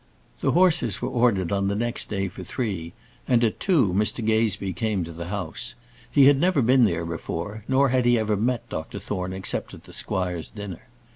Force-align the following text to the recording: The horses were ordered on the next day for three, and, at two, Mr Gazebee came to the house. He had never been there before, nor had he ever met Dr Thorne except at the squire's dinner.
The 0.39 0.53
horses 0.53 0.99
were 0.99 1.09
ordered 1.09 1.51
on 1.51 1.67
the 1.67 1.75
next 1.75 2.09
day 2.09 2.27
for 2.27 2.43
three, 2.43 2.93
and, 3.27 3.43
at 3.43 3.59
two, 3.59 3.93
Mr 3.93 4.25
Gazebee 4.25 4.73
came 4.73 5.03
to 5.03 5.11
the 5.11 5.27
house. 5.27 5.75
He 6.09 6.25
had 6.25 6.39
never 6.39 6.63
been 6.63 6.85
there 6.85 7.05
before, 7.05 7.63
nor 7.67 7.89
had 7.89 8.05
he 8.05 8.17
ever 8.17 8.35
met 8.35 8.67
Dr 8.67 8.97
Thorne 8.97 9.31
except 9.31 9.75
at 9.75 9.83
the 9.83 9.93
squire's 9.93 10.49
dinner. 10.49 10.87